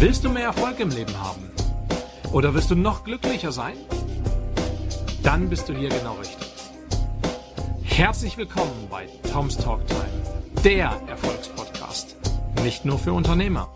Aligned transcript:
Willst 0.00 0.24
du 0.24 0.28
mehr 0.28 0.46
Erfolg 0.46 0.80
im 0.80 0.90
Leben 0.90 1.16
haben? 1.20 1.50
Oder 2.32 2.52
willst 2.52 2.70
du 2.70 2.74
noch 2.74 3.04
glücklicher 3.04 3.52
sein? 3.52 3.76
Dann 5.22 5.48
bist 5.48 5.68
du 5.68 5.72
hier 5.72 5.88
genau 5.88 6.14
richtig. 6.14 6.48
Herzlich 7.84 8.36
willkommen 8.36 8.88
bei 8.90 9.06
Tom's 9.32 9.56
Talk 9.56 9.86
Time, 9.86 10.02
der 10.64 11.00
Erfolgspodcast. 11.06 12.16
Nicht 12.64 12.84
nur 12.84 12.98
für 12.98 13.12
Unternehmer. 13.12 13.68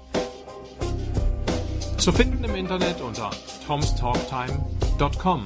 Zu 1.99 2.11
finden 2.13 2.43
im 2.43 2.57
Internet 2.57 3.01
unter 3.01 3.31
tomstalktime.com. 3.67 5.45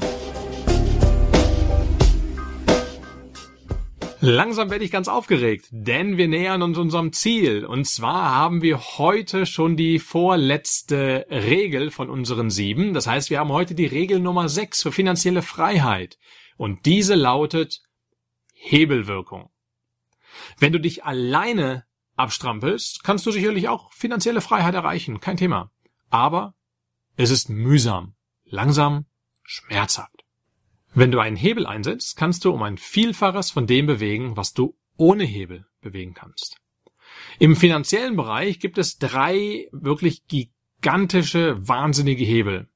Langsam 4.25 4.71
werde 4.71 4.85
ich 4.85 4.93
ganz 4.93 5.09
aufgeregt, 5.09 5.67
denn 5.73 6.17
wir 6.17 6.29
nähern 6.29 6.63
uns 6.63 6.79
unserem 6.79 7.13
Ziel. 7.13 7.67
Und 7.67 7.87
zwar 7.87 8.33
haben 8.33 8.63
wir 8.63 8.79
heute 8.79 9.47
schon 9.47 9.77
die 9.77 9.99
vorletzte 9.99 11.27
Regel 11.29 11.91
von 11.91 12.09
unseren 12.09 12.49
sieben. 12.49 12.95
Das 12.95 13.09
heißt, 13.09 13.31
wir 13.31 13.41
haben 13.41 13.51
heute 13.51 13.75
die 13.75 13.85
Regel 13.85 14.21
Nummer 14.21 14.49
sechs 14.49 14.81
für 14.81 14.93
finanzielle 14.93 15.43
Freiheit. 15.43 16.21
Und 16.57 16.87
diese 16.87 17.17
lautet 17.17 17.83
Hebelwirkung. 18.55 19.51
Wenn 20.57 20.73
du 20.73 20.79
dich 20.79 21.03
alleine 21.03 21.85
abstrampelst, 22.15 23.03
kannst 23.03 23.27
du 23.27 23.33
sicherlich 23.33 23.69
auch 23.69 23.93
finanzielle 23.93 24.41
Freiheit 24.41 24.75
erreichen. 24.75 25.19
Kein 25.19 25.37
Thema. 25.37 25.73
Aber 26.11 26.55
es 27.17 27.33
ist 27.33 27.49
mühsam, 27.49 28.15
langsam, 28.45 29.07
schmerzhaft. 29.43 30.22
Wenn 30.95 31.11
du 31.11 31.21
einen 31.21 31.37
Hebel 31.37 31.67
einsetzt, 31.67 32.17
kannst 32.17 32.45
du 32.45 32.53
um 32.53 32.63
ein 32.63 32.77
Vielfaches 32.77 33.51
von 33.51 33.67
dem 33.67 33.87
bewegen, 33.87 34.37
was 34.37 34.53
du 34.53 34.77
ohne 34.97 35.25
Hebel 35.25 35.67
bewegen 35.81 36.13
kannst. 36.13 36.59
Im 37.39 37.57
finanziellen 37.57 38.17
Bereich 38.17 38.61
gibt 38.61 38.79
es 38.79 38.99
drei 38.99 39.69
wirklich 39.73 40.27
gigantische, 40.27 41.67
wahnsinnige 41.67 42.25
Hebel. 42.25 42.69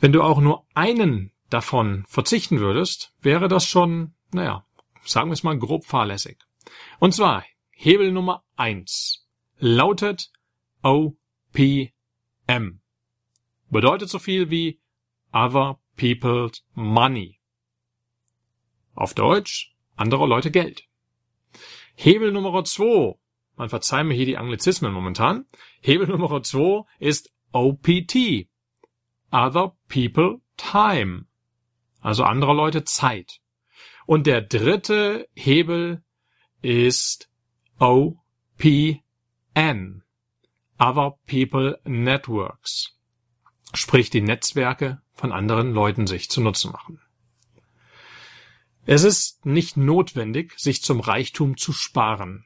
Wenn 0.00 0.12
du 0.12 0.22
auch 0.22 0.40
nur 0.40 0.66
einen 0.74 1.32
davon 1.48 2.04
verzichten 2.08 2.58
würdest, 2.58 3.14
wäre 3.20 3.46
das 3.46 3.66
schon, 3.66 4.14
naja, 4.32 4.66
sagen 5.04 5.30
wir 5.30 5.34
es 5.34 5.44
mal 5.44 5.58
grob 5.58 5.84
fahrlässig. 5.84 6.38
Und 6.98 7.14
zwar 7.14 7.44
Hebel 7.70 8.10
Nummer 8.10 8.44
eins 8.56 9.26
lautet 9.58 10.32
OPM. 10.82 11.92
Bedeutet 13.70 14.08
so 14.08 14.18
viel 14.18 14.50
wie 14.50 14.80
Other 15.32 15.78
people's 16.02 16.64
money. 16.74 17.38
Auf 18.94 19.14
Deutsch, 19.14 19.72
andere 19.94 20.26
Leute 20.26 20.50
Geld. 20.50 20.88
Hebel 21.94 22.32
Nummer 22.32 22.64
zwei, 22.64 23.14
man 23.54 23.68
verzeiht 23.68 24.06
mir 24.06 24.14
hier 24.14 24.26
die 24.26 24.36
Anglizismen 24.36 24.92
momentan. 24.92 25.46
Hebel 25.80 26.08
Nummer 26.08 26.42
zwei 26.42 26.82
ist 26.98 27.30
OPT. 27.52 28.48
Other 29.30 29.76
people 29.86 30.40
time. 30.56 31.26
Also 32.00 32.24
andere 32.24 32.52
Leute 32.52 32.82
Zeit. 32.82 33.40
Und 34.04 34.26
der 34.26 34.42
dritte 34.42 35.28
Hebel 35.36 36.02
ist 36.62 37.30
OPN. 37.78 39.04
Other 40.80 41.16
people 41.26 41.80
networks. 41.84 42.98
Sprich 43.72 44.10
die 44.10 44.20
Netzwerke 44.20 45.01
von 45.14 45.32
anderen 45.32 45.72
Leuten 45.72 46.06
sich 46.06 46.30
zunutze 46.30 46.70
machen. 46.70 47.00
Es 48.84 49.04
ist 49.04 49.46
nicht 49.46 49.76
notwendig, 49.76 50.58
sich 50.58 50.82
zum 50.82 51.00
Reichtum 51.00 51.56
zu 51.56 51.72
sparen. 51.72 52.44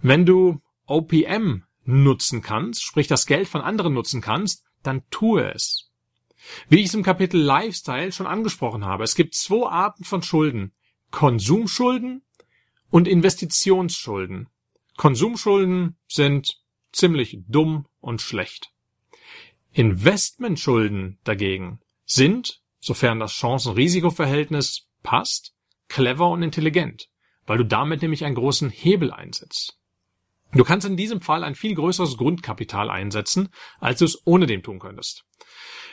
Wenn 0.00 0.26
du 0.26 0.60
OPM 0.86 1.64
nutzen 1.84 2.42
kannst, 2.42 2.84
sprich 2.84 3.08
das 3.08 3.26
Geld 3.26 3.48
von 3.48 3.60
anderen 3.60 3.94
nutzen 3.94 4.20
kannst, 4.20 4.64
dann 4.82 5.02
tue 5.10 5.52
es. 5.52 5.90
Wie 6.68 6.80
ich 6.80 6.86
es 6.86 6.94
im 6.94 7.02
Kapitel 7.02 7.40
Lifestyle 7.40 8.12
schon 8.12 8.26
angesprochen 8.26 8.84
habe, 8.84 9.04
es 9.04 9.14
gibt 9.14 9.34
zwei 9.34 9.68
Arten 9.68 10.04
von 10.04 10.22
Schulden. 10.22 10.72
Konsumschulden 11.10 12.22
und 12.90 13.06
Investitionsschulden. 13.06 14.48
Konsumschulden 14.96 15.98
sind 16.08 16.60
ziemlich 16.92 17.38
dumm 17.48 17.86
und 18.00 18.20
schlecht. 18.20 18.71
Investmentschulden 19.72 21.18
dagegen 21.24 21.80
sind, 22.04 22.62
sofern 22.80 23.20
das 23.20 23.32
Chancen-Risiko-Verhältnis 23.32 24.88
passt, 25.02 25.54
clever 25.88 26.28
und 26.28 26.42
intelligent, 26.42 27.08
weil 27.46 27.58
du 27.58 27.64
damit 27.64 28.02
nämlich 28.02 28.24
einen 28.24 28.34
großen 28.34 28.70
Hebel 28.70 29.12
einsetzt. 29.12 29.78
Du 30.54 30.64
kannst 30.64 30.86
in 30.86 30.96
diesem 30.96 31.22
Fall 31.22 31.44
ein 31.44 31.54
viel 31.54 31.74
größeres 31.74 32.18
Grundkapital 32.18 32.90
einsetzen, 32.90 33.48
als 33.80 34.00
du 34.00 34.04
es 34.04 34.26
ohne 34.26 34.46
dem 34.46 34.62
tun 34.62 34.78
könntest. 34.78 35.24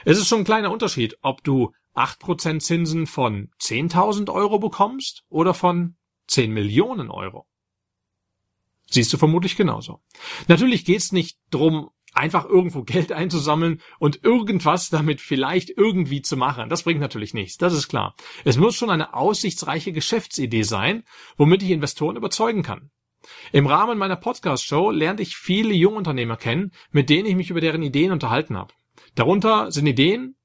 Es 0.03 0.18
ist 0.18 0.28
schon 0.28 0.39
ein 0.39 0.45
kleiner 0.45 0.72
Unterschied, 0.72 1.18
ob 1.22 1.44
du 1.44 1.72
8% 1.95 2.59
Zinsen 2.59 3.07
von 3.07 3.51
10.000 3.62 4.31
Euro 4.31 4.59
bekommst 4.59 5.23
oder 5.29 5.53
von 5.53 5.95
10 6.28 6.51
Millionen 6.51 7.09
Euro. 7.09 7.47
Siehst 8.89 9.13
du 9.13 9.18
vermutlich 9.18 9.56
genauso. 9.56 10.01
Natürlich 10.47 10.84
geht 10.84 10.97
es 10.97 11.12
nicht 11.12 11.38
drum, 11.51 11.89
einfach 12.13 12.45
irgendwo 12.45 12.83
Geld 12.83 13.11
einzusammeln 13.11 13.81
und 13.99 14.23
irgendwas 14.23 14.89
damit 14.89 15.21
vielleicht 15.21 15.69
irgendwie 15.69 16.21
zu 16.21 16.37
machen. 16.37 16.69
Das 16.69 16.83
bringt 16.83 17.01
natürlich 17.01 17.33
nichts, 17.33 17.57
das 17.57 17.73
ist 17.73 17.87
klar. 17.87 18.15
Es 18.45 18.57
muss 18.57 18.75
schon 18.75 18.89
eine 18.89 19.13
aussichtsreiche 19.13 19.91
Geschäftsidee 19.91 20.63
sein, 20.63 21.03
womit 21.37 21.63
ich 21.63 21.71
Investoren 21.71 22.15
überzeugen 22.15 22.63
kann. 22.63 22.91
Im 23.51 23.67
Rahmen 23.67 23.97
meiner 23.97 24.15
Podcast-Show 24.15 24.91
lernte 24.91 25.23
ich 25.23 25.35
viele 25.35 25.73
Jungunternehmer 25.73 26.37
kennen, 26.37 26.71
mit 26.91 27.09
denen 27.09 27.27
ich 27.27 27.35
mich 27.35 27.49
über 27.49 27.61
deren 27.61 27.83
Ideen 27.83 28.11
unterhalten 28.11 28.57
habe. 28.57 28.73
Darunter 29.15 29.71
sind 29.71 29.87
Ideen, 29.87 30.35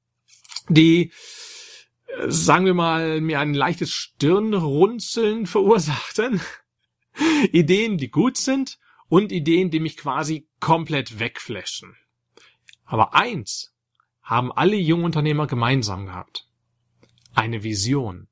die 0.69 1.11
äh, 2.07 2.29
sagen 2.29 2.65
wir 2.65 2.73
mal, 2.73 3.21
mir 3.21 3.39
ein 3.39 3.53
leichtes 3.53 3.91
Stirnrunzeln 3.91 5.45
verursachten. 5.45 6.41
Ideen, 7.51 7.97
die 7.97 8.09
gut 8.09 8.37
sind 8.37 8.77
und 9.09 9.31
Ideen, 9.31 9.71
die 9.71 9.79
mich 9.79 9.97
quasi 9.97 10.47
komplett 10.59 11.19
wegflashen. 11.19 11.95
Aber 12.85 13.13
eins 13.13 13.73
haben 14.21 14.51
alle 14.51 14.75
Jungunternehmer 14.75 15.47
gemeinsam 15.47 16.07
gehabt. 16.07 16.47
Eine 17.33 17.63
Vision. 17.63 18.27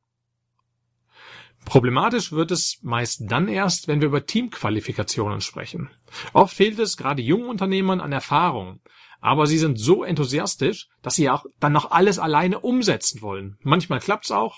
Problematisch 1.66 2.32
wird 2.32 2.52
es 2.52 2.80
meist 2.82 3.22
dann 3.28 3.48
erst, 3.48 3.88
wenn 3.88 4.02
wir 4.02 4.08
über 4.08 4.26
Teamqualifikationen 4.26 5.42
sprechen. 5.42 5.90
Oft 6.34 6.56
fehlt 6.56 6.78
es 6.80 6.98
gerade 6.98 7.22
jungen 7.22 7.48
Unternehmern 7.48 8.02
an 8.02 8.12
Erfahrung, 8.12 8.82
aber 9.22 9.48
sie 9.48 9.58
sind 9.58 9.80
so 9.80 10.04
enthusiastisch, 10.04 10.90
dass 11.02 11.16
sie 11.16 11.30
auch 11.30 11.46
dann 11.60 11.72
noch 11.72 11.92
alles 11.92 12.20
alleine 12.20 12.60
umsetzen 12.60 13.22
wollen. 13.22 13.58
Manchmal 13.62 14.00
klappt's 14.00 14.32
auch, 14.32 14.58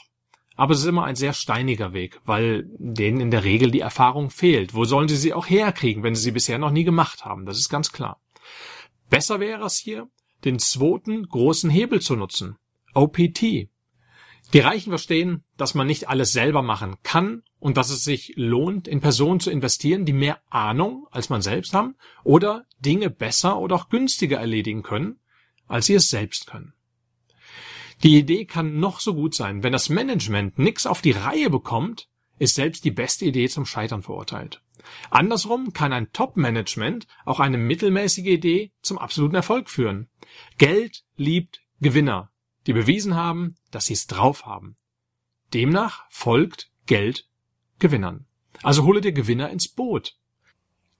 aber 0.55 0.73
es 0.73 0.79
ist 0.79 0.85
immer 0.85 1.03
ein 1.03 1.15
sehr 1.15 1.33
steiniger 1.33 1.93
Weg, 1.93 2.21
weil 2.25 2.65
denen 2.77 3.19
in 3.19 3.31
der 3.31 3.43
Regel 3.43 3.71
die 3.71 3.81
Erfahrung 3.81 4.29
fehlt. 4.29 4.73
Wo 4.73 4.85
sollen 4.85 5.07
sie 5.07 5.17
sie 5.17 5.33
auch 5.33 5.49
herkriegen, 5.49 6.03
wenn 6.03 6.15
sie 6.15 6.23
sie 6.23 6.31
bisher 6.31 6.57
noch 6.57 6.71
nie 6.71 6.83
gemacht 6.83 7.25
haben? 7.25 7.45
Das 7.45 7.57
ist 7.57 7.69
ganz 7.69 7.91
klar. 7.91 8.21
Besser 9.09 9.39
wäre 9.39 9.65
es 9.65 9.77
hier, 9.77 10.07
den 10.45 10.59
zweiten 10.59 11.27
großen 11.27 11.69
Hebel 11.69 12.01
zu 12.01 12.15
nutzen. 12.15 12.57
OPT. 12.93 13.69
Die 14.53 14.59
Reichen 14.59 14.91
verstehen, 14.91 15.43
dass 15.57 15.73
man 15.73 15.87
nicht 15.87 16.07
alles 16.07 16.31
selber 16.31 16.61
machen 16.61 16.95
kann 17.03 17.43
und 17.59 17.77
dass 17.77 17.89
es 17.89 18.03
sich 18.03 18.33
lohnt, 18.35 18.87
in 18.87 19.01
Personen 19.01 19.39
zu 19.39 19.49
investieren, 19.49 20.05
die 20.05 20.13
mehr 20.13 20.39
Ahnung 20.49 21.07
als 21.11 21.29
man 21.29 21.41
selbst 21.41 21.73
haben 21.73 21.95
oder 22.23 22.65
Dinge 22.79 23.09
besser 23.09 23.57
oder 23.57 23.75
auch 23.75 23.89
günstiger 23.89 24.37
erledigen 24.37 24.83
können, 24.83 25.19
als 25.67 25.87
sie 25.87 25.95
es 25.95 26.09
selbst 26.09 26.47
können. 26.47 26.73
Die 28.03 28.17
Idee 28.17 28.45
kann 28.45 28.79
noch 28.79 28.99
so 28.99 29.15
gut 29.15 29.33
sein. 29.33 29.63
Wenn 29.63 29.71
das 29.73 29.89
Management 29.89 30.59
nichts 30.59 30.85
auf 30.85 31.01
die 31.01 31.11
Reihe 31.11 31.49
bekommt, 31.49 32.09
ist 32.37 32.55
selbst 32.55 32.83
die 32.83 32.91
beste 32.91 33.25
Idee 33.25 33.47
zum 33.47 33.65
Scheitern 33.65 34.03
verurteilt. 34.03 34.61
Andersrum 35.09 35.73
kann 35.73 35.93
ein 35.93 36.11
Top-Management 36.11 37.07
auch 37.25 37.39
eine 37.39 37.57
mittelmäßige 37.57 38.25
Idee 38.25 38.71
zum 38.81 38.97
absoluten 38.97 39.35
Erfolg 39.35 39.69
führen. 39.69 40.09
Geld 40.57 41.03
liebt 41.15 41.61
Gewinner, 41.79 42.31
die 42.67 42.73
bewiesen 42.73 43.15
haben, 43.15 43.55
dass 43.71 43.85
sie 43.85 43.93
es 43.93 44.07
drauf 44.07 44.45
haben. 44.45 44.77
Demnach 45.53 46.03
folgt 46.09 46.71
Geld 46.85 47.27
Gewinnern. 47.79 48.25
Also 48.63 48.83
hole 48.83 49.01
dir 49.01 49.11
Gewinner 49.11 49.49
ins 49.49 49.67
Boot. 49.67 50.17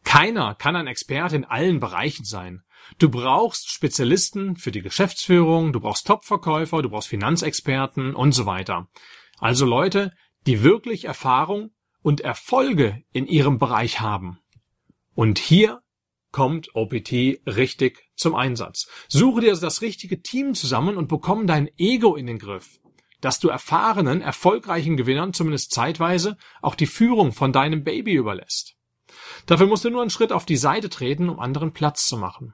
Keiner 0.04 0.56
kann 0.56 0.75
ein 0.75 0.88
Experte 0.88 1.36
in 1.36 1.46
allen 1.46 1.80
Bereichen 1.80 2.25
sein. 2.25 2.64
Du 2.98 3.10
brauchst 3.10 3.70
Spezialisten 3.70 4.56
für 4.56 4.72
die 4.72 4.82
Geschäftsführung, 4.82 5.74
du 5.74 5.80
brauchst 5.80 6.08
Topverkäufer, 6.08 6.82
du 6.82 6.90
brauchst 6.90 7.10
Finanzexperten 7.10 8.16
und 8.16 8.32
so 8.32 8.46
weiter. 8.46 8.88
Also 9.40 9.66
Leute, 9.66 10.14
die 10.48 10.64
wirklich 10.64 11.06
Erfahrung 11.06 11.72
und 12.02 12.22
Erfolge 12.22 13.04
in 13.12 13.28
ihrem 13.28 13.58
Bereich 13.58 14.00
haben. 14.00 14.40
Und 15.16 15.40
hier 15.40 15.82
kommt 16.32 16.76
OPT 16.76 17.40
richtig 17.48 18.04
zum 18.16 18.36
Einsatz. 18.36 18.88
Suche 19.08 19.42
dir 19.42 19.56
das 19.56 19.81
richtige 19.81 20.22
Team 20.22 20.54
zusammen 20.54 20.98
und 20.98 21.08
bekomme 21.08 21.46
dein 21.46 21.70
Ego 21.78 22.16
in 22.16 22.28
den 22.28 22.40
Griff, 22.40 22.80
dass 23.22 23.40
du 23.40 23.48
erfahrenen, 23.48 24.22
erfolgreichen 24.22 24.98
Gewinnern 24.98 25.34
zumindest 25.34 25.72
zeitweise 25.72 26.38
auch 26.62 26.76
die 26.76 26.88
Führung 26.88 27.31
von 27.31 27.54
deinem 27.54 27.84
Baby 27.84 28.14
überlässt. 28.14 28.76
Dafür 29.46 29.68
musst 29.68 29.86
du 29.86 29.90
nur 29.90 30.02
einen 30.02 30.10
Schritt 30.10 30.31
auf 30.31 30.46
die 30.46 30.58
Seite 30.58 30.90
treten, 30.90 31.30
um 31.30 31.40
anderen 31.40 31.72
Platz 31.72 32.06
zu 32.06 32.18
machen. 32.18 32.54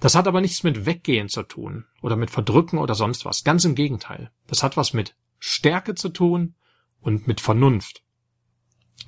Das 0.00 0.14
hat 0.14 0.26
aber 0.26 0.40
nichts 0.40 0.62
mit 0.62 0.86
Weggehen 0.86 1.28
zu 1.28 1.42
tun 1.42 1.86
oder 2.02 2.16
mit 2.16 2.30
Verdrücken 2.30 2.78
oder 2.78 2.94
sonst 2.94 3.24
was. 3.24 3.44
Ganz 3.44 3.64
im 3.64 3.74
Gegenteil. 3.74 4.30
Das 4.46 4.62
hat 4.62 4.76
was 4.76 4.92
mit 4.92 5.16
Stärke 5.38 5.94
zu 5.94 6.08
tun 6.08 6.54
und 7.00 7.26
mit 7.26 7.40
Vernunft. 7.40 8.02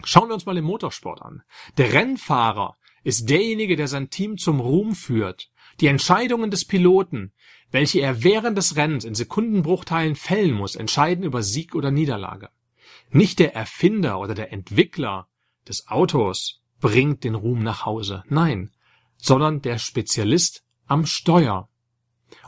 Schauen 0.05 0.29
wir 0.29 0.35
uns 0.35 0.47
mal 0.47 0.55
den 0.55 0.65
Motorsport 0.65 1.23
an. 1.23 1.43
Der 1.77 1.93
Rennfahrer 1.93 2.77
ist 3.05 3.29
derjenige, 3.29 3.77
der 3.77 3.89
sein 3.89 4.11
Team 4.11 4.39
zum 4.39 4.61
Ruhm 4.61 4.95
führt. 4.95 5.51
Die 5.81 5.87
Entscheidungen 5.87 6.51
des 6.51 6.65
Piloten, 6.65 7.33
welche 7.71 8.01
er 8.01 8.23
während 8.23 8.59
des 8.59 8.77
Rennens 8.77 9.05
in 9.05 9.15
Sekundenbruchteilen 9.15 10.17
fällen 10.17 10.53
muss, 10.53 10.77
entscheiden 10.77 11.25
über 11.25 11.43
Sieg 11.43 11.75
oder 11.75 11.91
Niederlage. 11.91 12.51
Nicht 13.11 13.39
der 13.39 13.55
Erfinder 13.55 14.19
oder 14.19 14.35
der 14.35 14.53
Entwickler 14.53 15.29
des 15.67 15.89
Autos 15.89 16.63
bringt 16.81 17.25
den 17.25 17.35
Ruhm 17.35 17.63
nach 17.63 17.85
Hause. 17.85 18.25
Nein, 18.29 18.71
sondern 19.19 19.61
der 19.61 19.79
Spezialist 19.79 20.65
am 20.87 21.05
Steuer. 21.07 21.69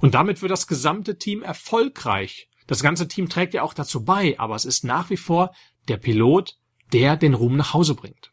Und 0.00 0.14
damit 0.14 0.40
wird 0.40 0.50
das 0.50 0.66
gesamte 0.66 1.18
Team 1.18 1.42
erfolgreich. 1.42 2.48
Das 2.66 2.82
ganze 2.82 3.08
Team 3.08 3.28
trägt 3.28 3.54
ja 3.54 3.62
auch 3.62 3.74
dazu 3.74 4.04
bei, 4.04 4.38
aber 4.38 4.54
es 4.54 4.64
ist 4.64 4.84
nach 4.84 5.10
wie 5.10 5.16
vor 5.16 5.52
der 5.88 5.96
Pilot, 5.96 6.56
der 6.92 7.16
den 7.16 7.34
Ruhm 7.34 7.56
nach 7.56 7.74
Hause 7.74 7.94
bringt. 7.94 8.32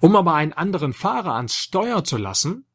Um 0.00 0.16
aber 0.16 0.34
einen 0.34 0.52
anderen 0.52 0.92
Fahrer 0.92 1.34
ans 1.34 1.54
Steuer 1.54 2.04
zu 2.04 2.16
lassen, 2.16 2.66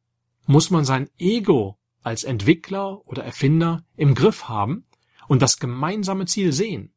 muss 0.46 0.70
man 0.70 0.84
sein 0.84 1.10
Ego 1.18 1.78
als 2.02 2.24
Entwickler 2.24 3.06
oder 3.06 3.24
Erfinder 3.24 3.84
im 3.96 4.14
Griff 4.14 4.48
haben 4.48 4.86
und 5.26 5.42
das 5.42 5.58
gemeinsame 5.58 6.24
Ziel 6.24 6.52
sehen. 6.52 6.94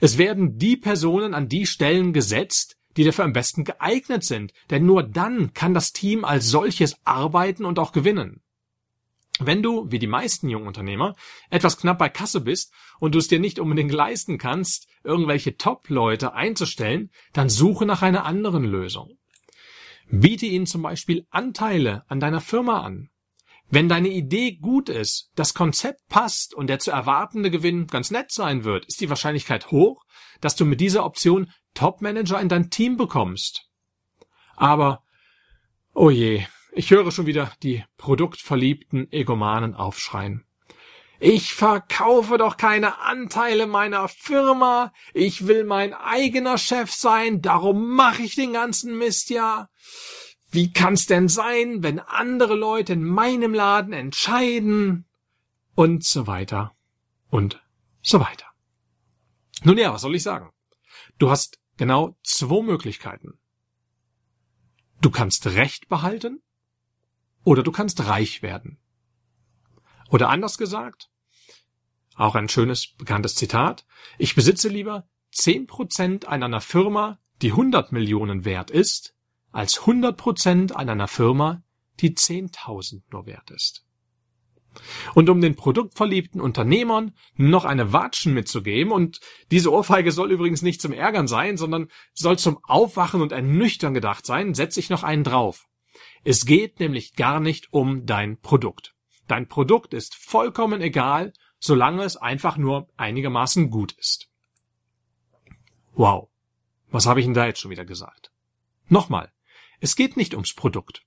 Es 0.00 0.18
werden 0.18 0.58
die 0.58 0.76
Personen 0.76 1.34
an 1.34 1.48
die 1.48 1.66
Stellen 1.66 2.12
gesetzt, 2.12 2.76
die 2.96 3.04
dafür 3.04 3.24
am 3.24 3.32
besten 3.32 3.64
geeignet 3.64 4.24
sind, 4.24 4.52
denn 4.70 4.86
nur 4.86 5.02
dann 5.02 5.54
kann 5.54 5.74
das 5.74 5.92
Team 5.92 6.24
als 6.24 6.48
solches 6.48 6.96
arbeiten 7.04 7.64
und 7.64 7.78
auch 7.78 7.92
gewinnen. 7.92 8.42
Wenn 9.38 9.62
du, 9.62 9.90
wie 9.90 9.98
die 9.98 10.06
meisten 10.06 10.48
jungen 10.48 10.66
Unternehmer, 10.66 11.14
etwas 11.50 11.78
knapp 11.78 11.98
bei 11.98 12.08
Kasse 12.08 12.40
bist 12.40 12.72
und 13.00 13.14
du 13.14 13.18
es 13.18 13.28
dir 13.28 13.40
nicht 13.40 13.58
unbedingt 13.58 13.92
leisten 13.92 14.38
kannst, 14.38 14.88
irgendwelche 15.04 15.56
Top-Leute 15.56 16.34
einzustellen, 16.34 17.10
dann 17.32 17.48
suche 17.48 17.86
nach 17.86 18.02
einer 18.02 18.24
anderen 18.24 18.64
Lösung. 18.64 19.18
Biete 20.10 20.46
ihnen 20.46 20.66
zum 20.66 20.82
Beispiel 20.82 21.26
Anteile 21.30 22.04
an 22.08 22.20
deiner 22.20 22.40
Firma 22.40 22.82
an. 22.82 23.08
Wenn 23.70 23.88
deine 23.88 24.10
Idee 24.10 24.56
gut 24.56 24.90
ist, 24.90 25.30
das 25.34 25.54
Konzept 25.54 26.06
passt 26.08 26.52
und 26.52 26.66
der 26.66 26.78
zu 26.78 26.90
erwartende 26.90 27.50
Gewinn 27.50 27.86
ganz 27.86 28.10
nett 28.10 28.30
sein 28.30 28.64
wird, 28.64 28.84
ist 28.84 29.00
die 29.00 29.08
Wahrscheinlichkeit 29.08 29.70
hoch, 29.70 30.04
dass 30.42 30.56
du 30.56 30.66
mit 30.66 30.82
dieser 30.82 31.06
Option 31.06 31.50
Top-Manager 31.74 32.40
in 32.40 32.48
dein 32.48 32.70
Team 32.70 32.96
bekommst. 32.96 33.68
Aber, 34.56 35.02
oh 35.94 36.10
je, 36.10 36.46
ich 36.72 36.90
höre 36.90 37.10
schon 37.10 37.26
wieder 37.26 37.52
die 37.62 37.84
produktverliebten 37.96 39.12
Egomanen 39.12 39.74
aufschreien. 39.74 40.44
Ich 41.24 41.54
verkaufe 41.54 42.36
doch 42.36 42.56
keine 42.56 42.98
Anteile 42.98 43.68
meiner 43.68 44.08
Firma. 44.08 44.92
Ich 45.14 45.46
will 45.46 45.62
mein 45.62 45.94
eigener 45.94 46.58
Chef 46.58 46.90
sein. 46.90 47.40
Darum 47.40 47.94
mache 47.94 48.22
ich 48.22 48.34
den 48.34 48.52
ganzen 48.52 48.98
Mist 48.98 49.30
ja. 49.30 49.68
Wie 50.50 50.72
kann's 50.72 51.06
denn 51.06 51.28
sein, 51.28 51.84
wenn 51.84 52.00
andere 52.00 52.56
Leute 52.56 52.94
in 52.94 53.04
meinem 53.04 53.54
Laden 53.54 53.92
entscheiden? 53.92 55.06
Und 55.76 56.04
so 56.04 56.26
weiter. 56.26 56.72
Und 57.30 57.62
so 58.02 58.18
weiter. 58.18 58.46
Nun 59.62 59.78
ja, 59.78 59.92
was 59.92 60.02
soll 60.02 60.16
ich 60.16 60.24
sagen? 60.24 60.50
Du 61.18 61.30
hast 61.30 61.61
genau 61.82 62.16
zwei 62.22 62.62
Möglichkeiten. 62.62 63.40
Du 65.00 65.10
kannst 65.10 65.48
Recht 65.48 65.88
behalten 65.88 66.40
oder 67.42 67.64
du 67.64 67.72
kannst 67.72 68.06
reich 68.06 68.40
werden. 68.40 68.78
Oder 70.08 70.28
anders 70.28 70.58
gesagt, 70.58 71.10
auch 72.14 72.36
ein 72.36 72.48
schönes, 72.48 72.86
bekanntes 72.86 73.34
Zitat, 73.34 73.84
ich 74.16 74.36
besitze 74.36 74.68
lieber 74.68 75.08
zehn 75.32 75.66
Prozent 75.66 76.28
an 76.28 76.44
einer 76.44 76.60
Firma, 76.60 77.18
die 77.40 77.50
100 77.50 77.90
Millionen 77.90 78.44
wert 78.44 78.70
ist, 78.70 79.16
als 79.50 79.80
100 79.80 80.16
Prozent 80.16 80.76
an 80.76 80.88
einer 80.88 81.08
Firma, 81.08 81.64
die 81.98 82.14
10.000 82.14 83.02
nur 83.10 83.26
wert 83.26 83.50
ist. 83.50 83.84
Und 85.14 85.28
um 85.28 85.40
den 85.40 85.54
produktverliebten 85.54 86.40
Unternehmern 86.40 87.12
noch 87.36 87.64
eine 87.64 87.92
Watschen 87.92 88.34
mitzugeben, 88.34 88.92
und 88.92 89.20
diese 89.50 89.72
Ohrfeige 89.72 90.12
soll 90.12 90.32
übrigens 90.32 90.62
nicht 90.62 90.80
zum 90.80 90.92
Ärgern 90.92 91.28
sein, 91.28 91.56
sondern 91.56 91.88
soll 92.14 92.38
zum 92.38 92.58
Aufwachen 92.64 93.20
und 93.20 93.32
Ernüchtern 93.32 93.94
gedacht 93.94 94.26
sein, 94.26 94.54
setze 94.54 94.80
ich 94.80 94.90
noch 94.90 95.02
einen 95.02 95.24
drauf. 95.24 95.66
Es 96.24 96.46
geht 96.46 96.80
nämlich 96.80 97.14
gar 97.14 97.40
nicht 97.40 97.72
um 97.72 98.06
dein 98.06 98.40
Produkt. 98.40 98.94
Dein 99.28 99.48
Produkt 99.48 99.94
ist 99.94 100.14
vollkommen 100.14 100.80
egal, 100.80 101.32
solange 101.58 102.02
es 102.02 102.16
einfach 102.16 102.56
nur 102.56 102.88
einigermaßen 102.96 103.70
gut 103.70 103.92
ist. 103.92 104.28
Wow. 105.94 106.28
Was 106.90 107.06
habe 107.06 107.20
ich 107.20 107.26
denn 107.26 107.34
da 107.34 107.46
jetzt 107.46 107.60
schon 107.60 107.70
wieder 107.70 107.84
gesagt? 107.84 108.30
Nochmal. 108.88 109.32
Es 109.80 109.96
geht 109.96 110.16
nicht 110.16 110.34
ums 110.34 110.54
Produkt. 110.54 111.04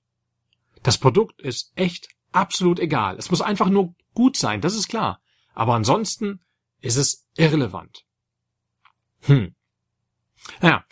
Das 0.82 0.98
Produkt 0.98 1.40
ist 1.40 1.72
echt 1.76 2.15
absolut 2.36 2.78
egal. 2.78 3.16
Es 3.16 3.30
muss 3.30 3.40
einfach 3.40 3.68
nur 3.68 3.94
gut 4.14 4.36
sein, 4.36 4.60
das 4.60 4.74
ist 4.74 4.88
klar. 4.88 5.20
Aber 5.54 5.74
ansonsten 5.74 6.40
ist 6.80 6.96
es 6.96 7.26
irrelevant. 7.36 8.04
Hm. 9.22 9.54
Naja, 10.60 10.84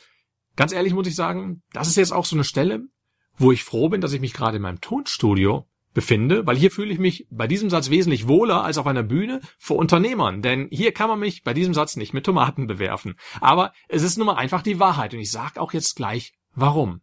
ganz 0.57 0.73
ehrlich 0.73 0.95
muss 0.95 1.07
ich 1.07 1.15
sagen, 1.15 1.63
das 1.73 1.89
ist 1.89 1.97
jetzt 1.97 2.13
auch 2.13 2.25
so 2.25 2.35
eine 2.35 2.45
Stelle, 2.45 2.89
wo 3.37 3.53
ich 3.53 3.63
froh 3.63 3.89
bin, 3.89 4.01
dass 4.01 4.13
ich 4.13 4.21
mich 4.21 4.33
gerade 4.33 4.57
in 4.57 4.63
meinem 4.63 4.81
Tonstudio 4.81 5.69
befinde, 5.93 6.47
weil 6.47 6.57
hier 6.57 6.71
fühle 6.71 6.93
ich 6.93 6.99
mich 6.99 7.27
bei 7.31 7.47
diesem 7.47 7.71
Satz 7.71 7.91
wesentlich 7.91 8.27
wohler 8.27 8.65
als 8.65 8.79
auf 8.79 8.87
einer 8.87 9.03
Bühne 9.03 9.41
vor 9.59 9.77
Unternehmern, 9.77 10.43
denn 10.43 10.69
hier 10.73 10.93
kann 10.93 11.09
man 11.09 11.21
mich 11.21 11.45
bei 11.45 11.55
diesem 11.55 11.75
Satz 11.75 11.95
nicht 11.95 12.15
mit 12.15 12.27
Tomaten 12.27 12.67
bewerfen. 12.67 13.17
Aber 13.41 13.73
es 13.89 14.03
ist 14.03 14.17
nun 14.17 14.27
mal 14.27 14.35
einfach 14.35 14.63
die 14.63 14.81
Wahrheit 14.81 15.15
und 15.15 15.21
ich 15.21 15.31
sage 15.31 15.61
auch 15.61 15.73
jetzt 15.73 15.95
gleich, 15.95 16.33
warum. 16.55 17.03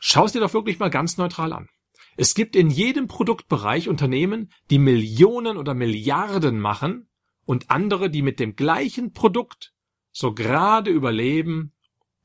Schau 0.00 0.24
es 0.24 0.32
dir 0.32 0.40
doch 0.40 0.52
wirklich 0.52 0.80
mal 0.80 0.90
ganz 0.90 1.16
neutral 1.16 1.52
an. 1.52 1.68
Es 2.16 2.34
gibt 2.34 2.56
in 2.56 2.70
jedem 2.70 3.08
Produktbereich 3.08 3.88
Unternehmen, 3.88 4.50
die 4.70 4.78
Millionen 4.78 5.56
oder 5.56 5.74
Milliarden 5.74 6.60
machen 6.60 7.08
und 7.44 7.70
andere, 7.70 8.10
die 8.10 8.22
mit 8.22 8.38
dem 8.38 8.54
gleichen 8.54 9.12
Produkt 9.12 9.72
so 10.10 10.34
gerade 10.34 10.90
überleben 10.90 11.72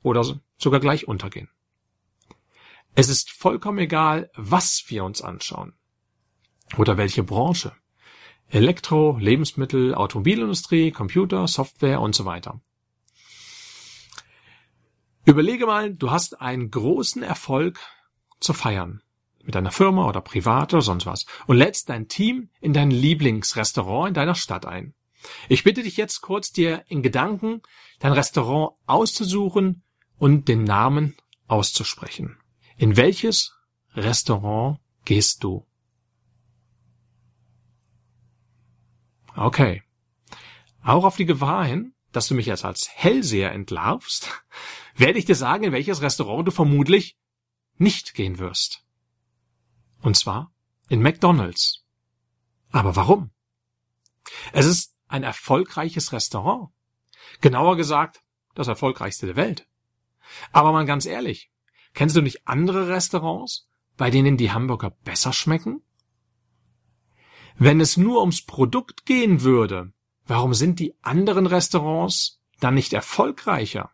oder 0.01 0.25
sogar 0.57 0.79
gleich 0.79 1.07
untergehen. 1.07 1.49
Es 2.95 3.09
ist 3.09 3.31
vollkommen 3.31 3.77
egal, 3.77 4.29
was 4.35 4.85
wir 4.87 5.03
uns 5.03 5.21
anschauen 5.21 5.73
oder 6.77 6.97
welche 6.97 7.23
Branche. 7.23 7.73
Elektro, 8.49 9.17
Lebensmittel, 9.19 9.93
Automobilindustrie, 9.93 10.91
Computer, 10.91 11.47
Software 11.47 12.01
und 12.01 12.15
so 12.15 12.25
weiter. 12.25 12.61
Überlege 15.25 15.65
mal, 15.65 15.93
du 15.93 16.11
hast 16.11 16.39
einen 16.39 16.71
großen 16.71 17.21
Erfolg 17.21 17.79
zu 18.39 18.53
feiern. 18.53 19.01
Mit 19.47 19.55
deiner 19.55 19.71
Firma 19.71 20.09
oder 20.09 20.19
privat 20.19 20.73
oder 20.73 20.81
sonst 20.81 21.05
was. 21.05 21.25
Und 21.45 21.55
lädst 21.55 21.87
dein 21.87 22.09
Team 22.09 22.49
in 22.59 22.73
dein 22.73 22.91
Lieblingsrestaurant 22.91 24.09
in 24.09 24.13
deiner 24.13 24.35
Stadt 24.35 24.65
ein. 24.65 24.93
Ich 25.47 25.63
bitte 25.63 25.83
dich 25.83 25.95
jetzt 25.95 26.19
kurz, 26.19 26.51
dir 26.51 26.83
in 26.89 27.01
Gedanken 27.01 27.61
dein 27.99 28.11
Restaurant 28.11 28.75
auszusuchen 28.87 29.83
und 30.17 30.49
den 30.49 30.65
Namen 30.65 31.15
auszusprechen. 31.47 32.37
In 32.75 32.97
welches 32.97 33.55
Restaurant 33.95 34.79
gehst 35.05 35.45
du? 35.45 35.65
Okay. 39.33 39.81
Auch 40.83 41.05
auf 41.05 41.15
die 41.15 41.25
Gewahr 41.25 41.63
hin, 41.63 41.93
dass 42.11 42.27
du 42.27 42.35
mich 42.35 42.47
jetzt 42.47 42.65
als 42.65 42.89
Hellseher 42.93 43.53
entlarvst, 43.53 44.29
werde 44.97 45.19
ich 45.19 45.25
dir 45.25 45.35
sagen, 45.35 45.63
in 45.63 45.71
welches 45.71 46.01
Restaurant 46.01 46.45
du 46.45 46.51
vermutlich 46.51 47.15
nicht 47.77 48.13
gehen 48.13 48.39
wirst. 48.39 48.83
Und 50.07 50.15
zwar 50.15 50.53
in 50.87 51.01
McDonald's. 51.01 51.83
Aber 52.71 52.95
warum? 52.95 53.31
Es 54.53 54.65
ist 54.65 54.95
ein 55.09 55.23
erfolgreiches 55.23 56.13
Restaurant. 56.13 56.69
Genauer 57.41 57.75
gesagt, 57.75 58.23
das 58.55 58.69
erfolgreichste 58.69 59.25
der 59.25 59.35
Welt. 59.35 59.67
Aber 60.53 60.71
mal 60.71 60.85
ganz 60.85 61.05
ehrlich, 61.05 61.51
kennst 61.93 62.15
du 62.15 62.21
nicht 62.21 62.47
andere 62.47 62.87
Restaurants, 62.87 63.67
bei 63.97 64.09
denen 64.09 64.37
die 64.37 64.53
Hamburger 64.53 64.91
besser 64.91 65.33
schmecken? 65.33 65.81
Wenn 67.57 67.81
es 67.81 67.97
nur 67.97 68.21
ums 68.21 68.45
Produkt 68.45 69.05
gehen 69.05 69.41
würde, 69.41 69.91
warum 70.25 70.53
sind 70.53 70.79
die 70.79 70.95
anderen 71.01 71.47
Restaurants 71.47 72.39
dann 72.61 72.75
nicht 72.75 72.93
erfolgreicher? 72.93 73.91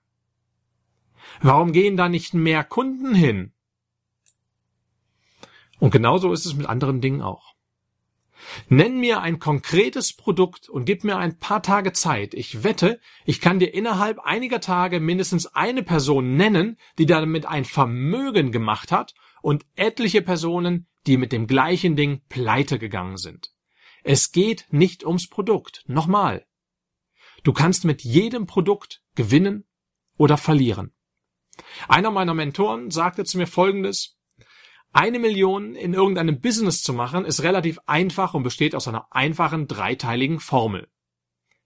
Warum 1.41 1.71
gehen 1.71 1.97
da 1.97 2.07
nicht 2.07 2.35
mehr 2.35 2.63
Kunden 2.63 3.15
hin? 3.15 3.52
Und 5.83 5.91
genauso 5.91 6.31
ist 6.31 6.45
es 6.45 6.53
mit 6.53 6.65
anderen 6.65 7.01
Dingen 7.01 7.21
auch. 7.21 7.55
Nenn 8.69 9.01
mir 9.01 9.19
ein 9.19 9.39
konkretes 9.39 10.13
Produkt 10.13 10.69
und 10.69 10.85
gib 10.85 11.03
mir 11.03 11.17
ein 11.17 11.39
paar 11.39 11.61
Tage 11.61 11.91
Zeit. 11.91 12.33
Ich 12.35 12.63
wette, 12.63 13.01
ich 13.25 13.41
kann 13.41 13.59
dir 13.59 13.73
innerhalb 13.73 14.19
einiger 14.19 14.61
Tage 14.61 15.01
mindestens 15.01 15.45
eine 15.45 15.83
Person 15.83 16.37
nennen, 16.37 16.77
die 16.97 17.05
damit 17.05 17.45
ein 17.45 17.65
Vermögen 17.65 18.53
gemacht 18.53 18.93
hat 18.93 19.13
und 19.41 19.65
etliche 19.75 20.21
Personen, 20.21 20.87
die 21.05 21.17
mit 21.17 21.33
dem 21.33 21.47
gleichen 21.47 21.97
Ding 21.97 22.21
pleite 22.29 22.79
gegangen 22.79 23.17
sind. 23.17 23.51
Es 24.05 24.31
geht 24.31 24.67
nicht 24.69 25.05
ums 25.05 25.27
Produkt. 25.27 25.83
Nochmal. 25.87 26.45
Du 27.43 27.51
kannst 27.51 27.83
mit 27.83 28.05
jedem 28.05 28.47
Produkt 28.47 29.03
gewinnen 29.15 29.65
oder 30.15 30.37
verlieren. 30.37 30.93
Einer 31.89 32.09
meiner 32.09 32.33
Mentoren 32.33 32.89
sagte 32.89 33.25
zu 33.25 33.37
mir 33.37 33.47
Folgendes. 33.47 34.17
Eine 34.93 35.17
Million 35.17 35.73
in 35.75 35.95
irgendeinem 35.95 36.39
Business 36.39 36.83
zu 36.83 36.93
machen, 36.93 37.25
ist 37.25 37.41
relativ 37.41 37.79
einfach 37.87 38.35
und 38.35 38.43
besteht 38.43 38.75
aus 38.75 38.87
einer 38.87 39.07
einfachen 39.09 39.67
dreiteiligen 39.67 40.39
Formel. 40.39 40.87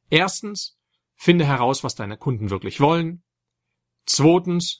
Erstens, 0.09 0.77
finde 1.15 1.45
heraus, 1.45 1.83
was 1.83 1.93
deine 1.93 2.17
Kunden 2.17 2.49
wirklich 2.49 2.79
wollen. 2.79 3.23
Zweitens, 4.05 4.79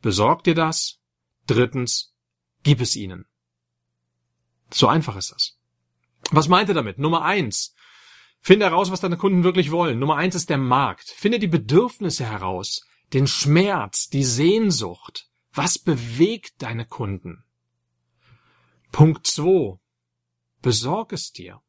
besorg 0.00 0.42
dir 0.42 0.54
das. 0.54 1.00
Drittens, 1.46 2.14
gib 2.62 2.80
es 2.80 2.96
ihnen. 2.96 3.26
So 4.72 4.88
einfach 4.88 5.16
ist 5.16 5.32
das. 5.32 5.58
Was 6.30 6.48
meint 6.48 6.70
er 6.70 6.74
damit? 6.74 6.98
Nummer 6.98 7.22
eins. 7.22 7.74
Finde 8.40 8.64
heraus, 8.64 8.90
was 8.90 9.00
deine 9.00 9.18
Kunden 9.18 9.44
wirklich 9.44 9.70
wollen. 9.70 9.98
Nummer 9.98 10.16
eins 10.16 10.34
ist 10.34 10.48
der 10.48 10.56
Markt. 10.56 11.10
Finde 11.10 11.38
die 11.38 11.46
Bedürfnisse 11.46 12.24
heraus, 12.24 12.86
den 13.12 13.26
Schmerz, 13.26 14.08
die 14.08 14.24
Sehnsucht. 14.24 15.28
Was 15.52 15.78
bewegt 15.78 16.54
deine 16.62 16.86
Kunden? 16.86 17.44
Punkt 18.92 19.26
zwei. 19.26 19.78
Besorg 20.60 21.12
es 21.12 21.32
dir. 21.32 21.60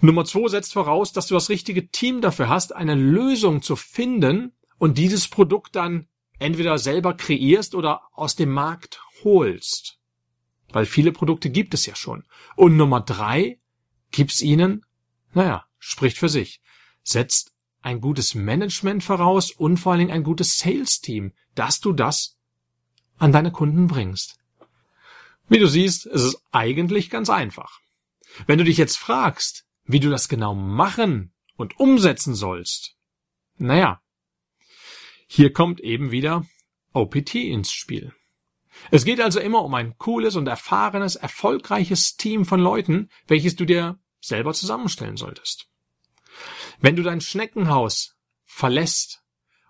Nummer 0.00 0.24
zwei 0.26 0.48
setzt 0.48 0.72
voraus, 0.72 1.12
dass 1.12 1.28
du 1.28 1.34
das 1.34 1.48
richtige 1.48 1.88
Team 1.88 2.20
dafür 2.20 2.48
hast, 2.48 2.74
eine 2.74 2.94
Lösung 2.94 3.62
zu 3.62 3.76
finden 3.76 4.52
und 4.76 4.98
dieses 4.98 5.28
Produkt 5.28 5.76
dann 5.76 6.08
entweder 6.38 6.76
selber 6.78 7.14
kreierst 7.14 7.74
oder 7.74 8.02
aus 8.12 8.34
dem 8.34 8.50
Markt 8.50 9.00
holst. 9.22 9.98
Weil 10.70 10.84
viele 10.84 11.12
Produkte 11.12 11.48
gibt 11.48 11.72
es 11.72 11.86
ja 11.86 11.94
schon. 11.94 12.24
Und 12.56 12.76
Nummer 12.76 13.00
drei, 13.00 13.60
gib's 14.10 14.42
ihnen, 14.42 14.84
naja, 15.32 15.64
spricht 15.78 16.18
für 16.18 16.28
sich. 16.28 16.60
Setzt 17.02 17.52
ein 17.80 18.00
gutes 18.00 18.34
Management 18.34 19.04
voraus 19.04 19.52
und 19.52 19.76
vor 19.76 19.92
allen 19.92 20.00
Dingen 20.00 20.12
ein 20.12 20.24
gutes 20.24 20.58
Sales-Team, 20.58 21.32
dass 21.54 21.80
du 21.80 21.92
das 21.92 22.38
an 23.18 23.32
deine 23.32 23.52
Kunden 23.52 23.86
bringst. 23.86 24.38
Wie 25.48 25.58
du 25.58 25.66
siehst, 25.66 26.06
ist 26.06 26.22
es 26.22 26.42
eigentlich 26.52 27.10
ganz 27.10 27.30
einfach. 27.30 27.80
Wenn 28.46 28.58
du 28.58 28.64
dich 28.64 28.76
jetzt 28.76 28.96
fragst, 28.96 29.64
wie 29.84 30.00
du 30.00 30.10
das 30.10 30.28
genau 30.28 30.54
machen 30.54 31.32
und 31.56 31.78
umsetzen 31.78 32.34
sollst, 32.34 32.96
naja, 33.56 34.00
hier 35.26 35.52
kommt 35.52 35.80
eben 35.80 36.10
wieder 36.10 36.46
OPT 36.92 37.36
ins 37.36 37.72
Spiel. 37.72 38.12
Es 38.90 39.04
geht 39.04 39.20
also 39.20 39.40
immer 39.40 39.62
um 39.62 39.74
ein 39.74 39.96
cooles 39.98 40.36
und 40.36 40.46
erfahrenes, 40.46 41.16
erfolgreiches 41.16 42.16
Team 42.16 42.44
von 42.44 42.60
Leuten, 42.60 43.10
welches 43.26 43.56
du 43.56 43.64
dir 43.64 43.98
selber 44.20 44.54
zusammenstellen 44.54 45.16
solltest. 45.16 45.68
Wenn 46.80 46.96
du 46.96 47.02
dein 47.02 47.20
Schneckenhaus 47.20 48.16
verlässt 48.44 49.22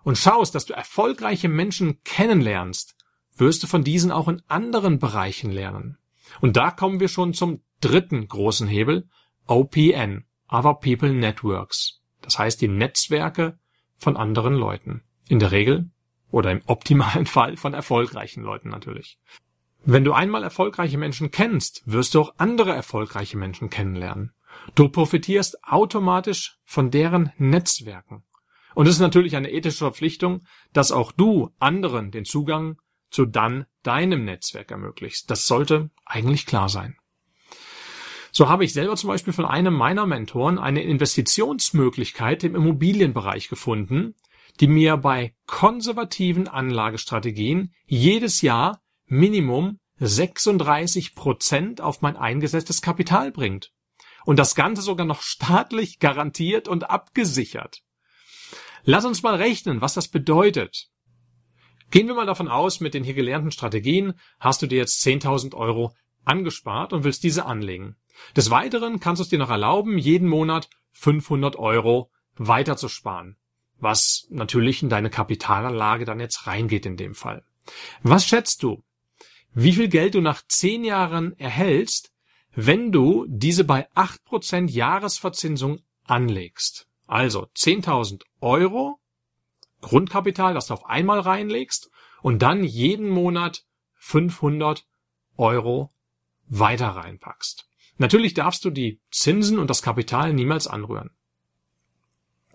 und 0.03 0.17
schaust, 0.17 0.55
dass 0.55 0.65
du 0.65 0.73
erfolgreiche 0.73 1.49
Menschen 1.49 2.01
kennenlernst, 2.03 2.95
wirst 3.35 3.63
du 3.63 3.67
von 3.67 3.83
diesen 3.83 4.11
auch 4.11 4.27
in 4.27 4.41
anderen 4.47 4.99
Bereichen 4.99 5.51
lernen. 5.51 5.97
Und 6.41 6.57
da 6.57 6.71
kommen 6.71 6.99
wir 6.99 7.07
schon 7.07 7.33
zum 7.33 7.61
dritten 7.81 8.27
großen 8.27 8.67
Hebel, 8.67 9.07
OPN, 9.47 10.25
Other 10.49 10.75
People 10.75 11.13
Networks. 11.13 12.01
Das 12.21 12.39
heißt 12.39 12.61
die 12.61 12.67
Netzwerke 12.67 13.59
von 13.97 14.17
anderen 14.17 14.55
Leuten. 14.55 15.03
In 15.27 15.39
der 15.39 15.51
Regel 15.51 15.89
oder 16.31 16.51
im 16.51 16.61
optimalen 16.65 17.25
Fall 17.25 17.57
von 17.57 17.73
erfolgreichen 17.73 18.43
Leuten 18.43 18.69
natürlich. 18.69 19.19
Wenn 19.83 20.03
du 20.03 20.13
einmal 20.13 20.43
erfolgreiche 20.43 20.97
Menschen 20.97 21.29
kennst, 21.29 21.83
wirst 21.85 22.15
du 22.15 22.21
auch 22.21 22.33
andere 22.37 22.73
erfolgreiche 22.73 23.37
Menschen 23.37 23.69
kennenlernen. 23.69 24.33
Du 24.73 24.89
profitierst 24.89 25.63
automatisch 25.63 26.57
von 26.65 26.89
deren 26.89 27.31
Netzwerken. 27.37 28.23
Und 28.73 28.87
es 28.87 28.95
ist 28.95 29.01
natürlich 29.01 29.35
eine 29.35 29.51
ethische 29.51 29.85
Verpflichtung, 29.85 30.41
dass 30.73 30.91
auch 30.91 31.11
du 31.11 31.51
anderen 31.59 32.09
den 32.11 32.25
Zugang 32.25 32.77
zu 33.09 33.25
dann 33.25 33.65
deinem 33.83 34.25
Netzwerk 34.25 34.71
ermöglichst. 34.71 35.29
Das 35.29 35.47
sollte 35.47 35.89
eigentlich 36.05 36.45
klar 36.45 36.69
sein. 36.69 36.97
So 38.31 38.49
habe 38.49 38.65
ich 38.65 38.73
selber 38.73 38.97
zum 38.97 39.07
Beispiel 39.07 39.31
von 39.31 39.45
einem 39.45 39.73
meiner 39.73 40.05
Mentoren 40.05 40.59
eine 40.59 40.83
Investitionsmöglichkeit 40.83 42.43
im 42.43 42.55
Immobilienbereich 42.55 43.47
gefunden, 43.47 44.15
die 44.59 44.67
mir 44.67 44.97
bei 44.97 45.33
konservativen 45.45 46.47
Anlagestrategien 46.47 47.73
jedes 47.85 48.41
Jahr 48.41 48.81
Minimum 49.05 49.79
36 49.99 51.15
Prozent 51.15 51.79
auf 51.79 52.01
mein 52.01 52.17
eingesetztes 52.17 52.81
Kapital 52.81 53.31
bringt. 53.31 53.71
Und 54.25 54.37
das 54.37 54.55
Ganze 54.55 54.81
sogar 54.81 55.05
noch 55.05 55.21
staatlich 55.21 55.99
garantiert 55.99 56.67
und 56.67 56.89
abgesichert. 56.89 57.83
Lass 58.83 59.05
uns 59.05 59.23
mal 59.23 59.35
rechnen, 59.35 59.81
was 59.81 59.93
das 59.93 60.09
bedeutet. 60.09 60.89
Gehen 61.91 62.07
wir 62.07 62.15
mal 62.15 62.25
davon 62.25 62.47
aus, 62.47 62.79
mit 62.79 62.93
den 62.93 63.03
hier 63.03 63.13
gelernten 63.13 63.51
Strategien 63.51 64.13
hast 64.39 64.61
du 64.61 64.67
dir 64.67 64.77
jetzt 64.77 65.05
10.000 65.05 65.55
Euro 65.55 65.93
angespart 66.23 66.93
und 66.93 67.03
willst 67.03 67.23
diese 67.23 67.45
anlegen. 67.45 67.95
Des 68.35 68.49
Weiteren 68.49 68.99
kannst 68.99 69.19
du 69.19 69.23
es 69.23 69.29
dir 69.29 69.39
noch 69.39 69.49
erlauben, 69.49 69.97
jeden 69.97 70.27
Monat 70.27 70.69
500 70.93 71.57
Euro 71.57 72.11
weiterzusparen 72.35 73.37
was 73.79 74.27
natürlich 74.29 74.83
in 74.83 74.89
deine 74.89 75.09
Kapitalanlage 75.09 76.05
dann 76.05 76.19
jetzt 76.19 76.47
reingeht 76.47 76.85
in 76.85 76.97
dem 76.97 77.15
Fall. 77.15 77.43
Was 78.03 78.25
schätzt 78.25 78.63
du? 78.63 78.83
Wie 79.53 79.73
viel 79.73 79.87
Geld 79.87 80.15
du 80.15 80.21
nach 80.21 80.41
zehn 80.47 80.83
Jahren 80.83 81.37
erhältst, 81.37 82.11
wenn 82.53 82.91
du 82.91 83.25
diese 83.27 83.63
bei 83.63 83.87
acht 83.93 84.23
Prozent 84.25 84.71
Jahresverzinsung 84.71 85.81
anlegst? 86.03 86.87
Also 87.07 87.47
10.000 87.55 88.23
Euro 88.41 88.99
Grundkapital, 89.85 90.55
das 90.55 90.65
du 90.67 90.73
auf 90.73 90.85
einmal 90.87 91.19
reinlegst 91.19 91.91
und 92.23 92.41
dann 92.41 92.63
jeden 92.63 93.07
Monat 93.07 93.65
500 93.97 94.87
Euro 95.37 95.93
weiter 96.47 96.87
reinpackst. 96.87 97.69
Natürlich 97.97 98.33
darfst 98.33 98.65
du 98.65 98.71
die 98.71 98.99
Zinsen 99.11 99.59
und 99.59 99.69
das 99.69 99.83
Kapital 99.83 100.33
niemals 100.33 100.65
anrühren. 100.65 101.11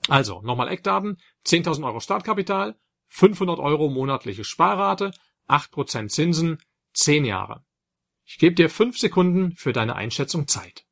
Also, 0.09 0.43
nochmal 0.43 0.69
Eckdaten. 0.69 1.19
10.000 1.47 1.87
Euro 1.87 2.01
Startkapital, 2.01 2.77
500 3.09 3.61
Euro 3.61 3.89
monatliche 3.89 4.43
Sparrate, 4.43 5.13
8% 5.49 6.09
Zinsen, 6.09 6.59
10 6.95 7.25
Jahre. 7.25 7.65
Ich 8.25 8.39
gebe 8.39 8.57
dir 8.57 8.69
5 8.69 8.99
Sekunden 8.99 9.53
für 9.55 9.73
deine 9.73 9.95
Einschätzung 9.95 10.49
Zeit. 10.49 10.85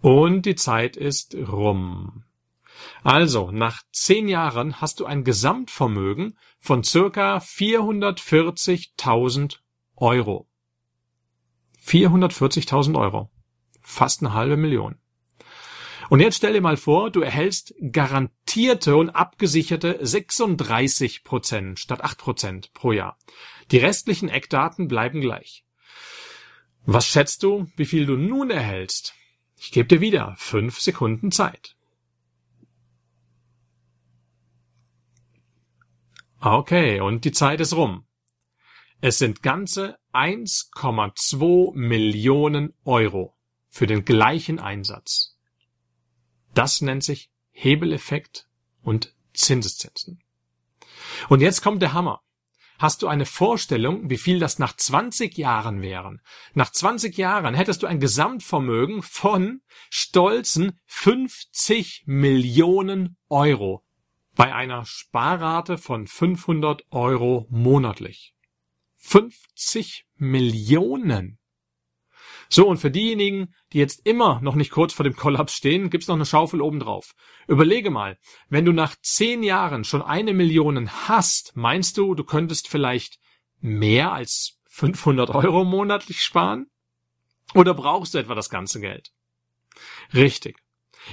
Und 0.00 0.42
die 0.42 0.54
Zeit 0.54 0.96
ist 0.96 1.34
rum. 1.34 2.22
Also, 3.02 3.50
nach 3.50 3.82
10 3.92 4.28
Jahren 4.28 4.80
hast 4.80 5.00
du 5.00 5.06
ein 5.06 5.24
Gesamtvermögen 5.24 6.38
von 6.60 6.84
circa 6.84 7.38
440.000 7.38 9.56
Euro. 9.96 10.48
440.000 11.84 12.96
Euro. 12.98 13.30
Fast 13.80 14.22
eine 14.22 14.34
halbe 14.34 14.56
Million. 14.56 15.00
Und 16.08 16.20
jetzt 16.20 16.36
stell 16.36 16.52
dir 16.52 16.60
mal 16.60 16.76
vor, 16.76 17.10
du 17.10 17.20
erhältst 17.20 17.74
garantierte 17.90 18.94
und 18.96 19.10
abgesicherte 19.10 19.98
36 20.00 21.24
Prozent 21.24 21.80
statt 21.80 22.02
8 22.02 22.18
Prozent 22.18 22.72
pro 22.74 22.92
Jahr. 22.92 23.18
Die 23.72 23.78
restlichen 23.78 24.28
Eckdaten 24.28 24.86
bleiben 24.86 25.20
gleich. 25.20 25.64
Was 26.84 27.08
schätzt 27.08 27.42
du, 27.42 27.66
wie 27.76 27.86
viel 27.86 28.06
du 28.06 28.16
nun 28.16 28.50
erhältst? 28.50 29.14
Ich 29.58 29.72
gebe 29.72 29.88
dir 29.88 30.00
wieder 30.00 30.34
fünf 30.36 30.80
Sekunden 30.80 31.32
Zeit. 31.32 31.76
Okay, 36.40 37.00
und 37.00 37.24
die 37.24 37.32
Zeit 37.32 37.60
ist 37.60 37.74
rum. 37.74 38.06
Es 39.00 39.18
sind 39.18 39.42
ganze 39.42 39.98
1,2 40.12 41.74
Millionen 41.74 42.74
Euro 42.84 43.36
für 43.68 43.86
den 43.86 44.04
gleichen 44.04 44.58
Einsatz. 44.58 45.36
Das 46.54 46.80
nennt 46.80 47.04
sich 47.04 47.30
Hebeleffekt 47.50 48.48
und 48.82 49.14
Zinseszinsen. 49.34 50.22
Und 51.28 51.40
jetzt 51.40 51.62
kommt 51.62 51.82
der 51.82 51.92
Hammer. 51.92 52.22
Hast 52.78 53.02
du 53.02 53.08
eine 53.08 53.26
Vorstellung, 53.26 54.10
wie 54.10 54.18
viel 54.18 54.38
das 54.38 54.58
nach 54.58 54.76
20 54.76 55.36
Jahren 55.38 55.80
wären? 55.80 56.20
Nach 56.54 56.70
20 56.70 57.16
Jahren 57.16 57.54
hättest 57.54 57.82
du 57.82 57.86
ein 57.86 58.00
Gesamtvermögen 58.00 59.02
von 59.02 59.62
stolzen 59.90 60.78
50 60.86 62.04
Millionen 62.06 63.16
Euro 63.28 63.82
bei 64.34 64.54
einer 64.54 64.84
Sparrate 64.84 65.78
von 65.78 66.06
500 66.06 66.84
Euro 66.90 67.46
monatlich. 67.48 68.34
50 68.96 70.06
Millionen. 70.16 71.38
So, 72.48 72.68
und 72.68 72.78
für 72.78 72.90
diejenigen, 72.90 73.54
die 73.72 73.78
jetzt 73.78 74.06
immer 74.06 74.40
noch 74.40 74.54
nicht 74.54 74.70
kurz 74.70 74.92
vor 74.92 75.04
dem 75.04 75.16
Kollaps 75.16 75.54
stehen, 75.54 75.90
gibt's 75.90 76.08
noch 76.08 76.14
eine 76.14 76.26
Schaufel 76.26 76.60
obendrauf. 76.60 77.14
Überlege 77.48 77.90
mal, 77.90 78.18
wenn 78.48 78.64
du 78.64 78.72
nach 78.72 78.94
zehn 79.02 79.42
Jahren 79.42 79.84
schon 79.84 80.02
eine 80.02 80.32
Million 80.32 80.90
hast, 81.08 81.56
meinst 81.56 81.96
du, 81.98 82.14
du 82.14 82.24
könntest 82.24 82.68
vielleicht 82.68 83.18
mehr 83.60 84.12
als 84.12 84.58
500 84.68 85.30
Euro 85.30 85.64
monatlich 85.64 86.22
sparen? 86.22 86.66
Oder 87.54 87.74
brauchst 87.74 88.14
du 88.14 88.18
etwa 88.18 88.34
das 88.34 88.50
ganze 88.50 88.80
Geld? 88.80 89.12
Richtig. 90.14 90.58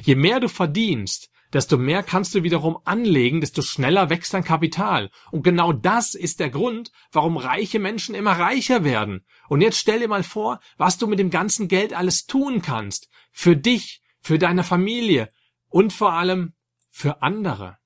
Je 0.01 0.15
mehr 0.15 0.39
du 0.39 0.49
verdienst, 0.49 1.29
desto 1.53 1.77
mehr 1.77 2.03
kannst 2.03 2.33
du 2.35 2.43
wiederum 2.43 2.77
anlegen, 2.83 3.39
desto 3.39 3.61
schneller 3.61 4.09
wächst 4.09 4.33
dein 4.33 4.43
Kapital. 4.43 5.11
Und 5.31 5.43
genau 5.43 5.71
das 5.71 6.15
ist 6.15 6.39
der 6.39 6.49
Grund, 6.49 6.91
warum 7.11 7.37
reiche 7.37 7.79
Menschen 7.79 8.15
immer 8.15 8.31
reicher 8.31 8.83
werden. 8.83 9.25
Und 9.47 9.61
jetzt 9.61 9.77
stell 9.77 9.99
dir 9.99 10.07
mal 10.07 10.23
vor, 10.23 10.59
was 10.77 10.97
du 10.97 11.07
mit 11.07 11.19
dem 11.19 11.29
ganzen 11.29 11.67
Geld 11.67 11.93
alles 11.93 12.25
tun 12.25 12.61
kannst. 12.61 13.09
Für 13.31 13.55
dich, 13.55 14.01
für 14.21 14.39
deine 14.39 14.63
Familie 14.63 15.29
und 15.69 15.93
vor 15.93 16.13
allem 16.13 16.53
für 16.89 17.21
andere. 17.21 17.77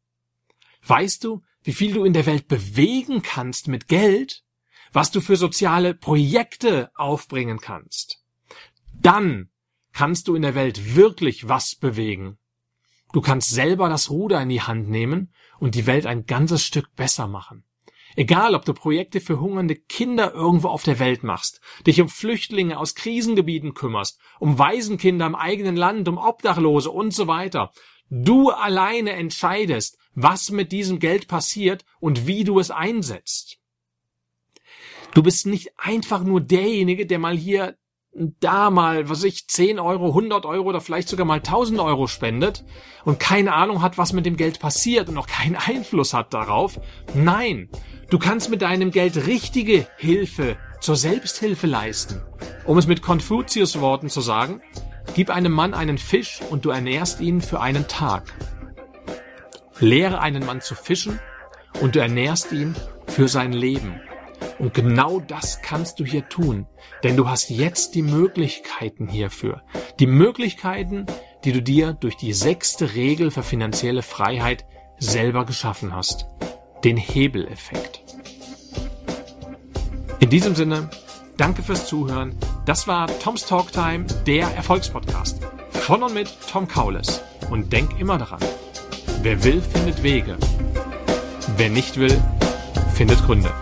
Weißt 0.85 1.23
du, 1.23 1.43
wie 1.63 1.73
viel 1.73 1.93
du 1.93 2.05
in 2.05 2.13
der 2.13 2.25
Welt 2.25 2.47
bewegen 2.47 3.21
kannst 3.21 3.67
mit 3.67 3.87
Geld? 3.87 4.43
Was 4.93 5.11
du 5.11 5.19
für 5.19 5.35
soziale 5.35 5.93
Projekte 5.93 6.91
aufbringen 6.95 7.59
kannst? 7.59 8.23
Dann 8.93 9.49
kannst 9.91 10.27
du 10.27 10.35
in 10.35 10.43
der 10.43 10.55
Welt 10.55 10.95
wirklich 10.95 11.49
was 11.49 11.75
bewegen. 11.75 12.37
Du 13.13 13.21
kannst 13.21 13.51
selber 13.51 13.89
das 13.89 14.09
Ruder 14.09 14.41
in 14.41 14.49
die 14.49 14.61
Hand 14.61 14.89
nehmen 14.89 15.33
und 15.59 15.75
die 15.75 15.87
Welt 15.87 16.05
ein 16.05 16.25
ganzes 16.25 16.63
Stück 16.63 16.95
besser 16.95 17.27
machen. 17.27 17.63
Egal, 18.15 18.55
ob 18.55 18.65
du 18.65 18.73
Projekte 18.73 19.21
für 19.21 19.39
hungernde 19.39 19.75
Kinder 19.75 20.33
irgendwo 20.33 20.69
auf 20.69 20.83
der 20.83 20.99
Welt 20.99 21.23
machst, 21.23 21.61
dich 21.85 22.01
um 22.01 22.09
Flüchtlinge 22.09 22.79
aus 22.79 22.95
Krisengebieten 22.95 23.75
kümmerst, 23.75 24.19
um 24.39 24.57
Waisenkinder 24.57 25.27
im 25.27 25.35
eigenen 25.35 25.75
Land, 25.75 26.07
um 26.07 26.17
Obdachlose 26.17 26.89
und 26.89 27.13
so 27.13 27.27
weiter. 27.27 27.71
Du 28.09 28.49
alleine 28.49 29.11
entscheidest, 29.11 29.99
was 30.15 30.49
mit 30.49 30.71
diesem 30.71 30.97
Geld 30.97 31.27
passiert 31.27 31.85
und 31.99 32.25
wie 32.25 32.43
du 32.43 32.59
es 32.59 32.71
einsetzt. 32.71 33.59
Du 35.13 35.21
bist 35.21 35.45
nicht 35.45 35.77
einfach 35.77 36.23
nur 36.23 36.41
derjenige, 36.41 37.05
der 37.05 37.19
mal 37.19 37.37
hier 37.37 37.77
da 38.17 38.69
mal, 38.71 39.09
was 39.09 39.23
ich, 39.23 39.47
10 39.47 39.79
Euro, 39.79 40.07
100 40.07 40.45
Euro 40.45 40.69
oder 40.69 40.81
vielleicht 40.81 41.07
sogar 41.07 41.25
mal 41.25 41.37
1000 41.37 41.79
Euro 41.79 42.07
spendet 42.07 42.65
und 43.05 43.19
keine 43.19 43.53
Ahnung 43.53 43.81
hat, 43.81 43.97
was 43.97 44.13
mit 44.13 44.25
dem 44.25 44.37
Geld 44.37 44.59
passiert 44.59 45.09
und 45.09 45.17
auch 45.17 45.27
keinen 45.27 45.55
Einfluss 45.67 46.13
hat 46.13 46.33
darauf. 46.33 46.79
Nein, 47.13 47.69
du 48.09 48.17
kannst 48.17 48.49
mit 48.49 48.61
deinem 48.61 48.91
Geld 48.91 49.27
richtige 49.27 49.87
Hilfe 49.97 50.57
zur 50.81 50.95
Selbsthilfe 50.95 51.67
leisten. 51.67 52.21
Um 52.65 52.77
es 52.77 52.87
mit 52.87 53.01
Konfuzius 53.01 53.79
Worten 53.79 54.09
zu 54.09 54.21
sagen, 54.21 54.61
gib 55.13 55.29
einem 55.29 55.51
Mann 55.51 55.73
einen 55.73 55.97
Fisch 55.97 56.41
und 56.49 56.65
du 56.65 56.69
ernährst 56.69 57.21
ihn 57.21 57.41
für 57.41 57.61
einen 57.61 57.87
Tag. 57.87 58.33
Lehre 59.79 60.21
einen 60.21 60.45
Mann 60.45 60.61
zu 60.61 60.73
fischen 60.73 61.19
und 61.81 61.95
du 61.95 61.99
ernährst 61.99 62.51
ihn 62.51 62.75
für 63.07 63.27
sein 63.27 63.53
Leben. 63.53 64.01
Und 64.59 64.73
genau 64.73 65.19
das 65.19 65.61
kannst 65.61 65.99
du 65.99 66.05
hier 66.05 66.27
tun, 66.29 66.67
denn 67.03 67.15
du 67.15 67.29
hast 67.29 67.49
jetzt 67.49 67.95
die 67.95 68.01
Möglichkeiten 68.01 69.07
hierfür. 69.07 69.61
Die 69.99 70.07
Möglichkeiten, 70.07 71.05
die 71.43 71.51
du 71.51 71.61
dir 71.61 71.93
durch 71.93 72.17
die 72.17 72.33
sechste 72.33 72.95
Regel 72.95 73.31
für 73.31 73.43
finanzielle 73.43 74.01
Freiheit 74.01 74.65
selber 74.99 75.45
geschaffen 75.45 75.95
hast. 75.95 76.25
Den 76.83 76.97
Hebeleffekt. 76.97 78.01
In 80.19 80.29
diesem 80.29 80.55
Sinne, 80.55 80.89
danke 81.37 81.61
fürs 81.61 81.85
Zuhören. 81.87 82.35
Das 82.65 82.87
war 82.87 83.07
Toms 83.19 83.45
Talk 83.45 83.71
Time, 83.71 84.05
der 84.25 84.47
Erfolgspodcast. 84.55 85.39
Von 85.69 86.03
und 86.03 86.13
mit 86.13 86.35
Tom 86.51 86.67
Kaules. 86.67 87.21
Und 87.51 87.71
denk 87.71 87.99
immer 87.99 88.17
daran, 88.17 88.41
wer 89.21 89.43
will, 89.43 89.61
findet 89.61 90.03
Wege. 90.03 90.37
Wer 91.55 91.69
nicht 91.69 91.97
will, 91.97 92.21
findet 92.95 93.23
Gründe. 93.25 93.53